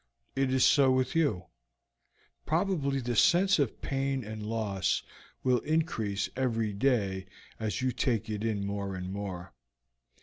It 0.35 0.51
is 0.51 0.65
so 0.65 0.89
with 0.89 1.15
you; 1.15 1.45
probably 2.47 2.99
the 3.01 3.15
sense 3.15 3.59
of 3.59 3.83
pain 3.83 4.23
and 4.23 4.41
loss 4.41 5.03
will 5.43 5.59
increase 5.59 6.27
every 6.35 6.73
day 6.73 7.27
as 7.59 7.83
you 7.83 7.91
take 7.91 8.27
it 8.27 8.43
in 8.43 8.65
more 8.65 8.95
and 8.95 9.11
more. 9.13 9.53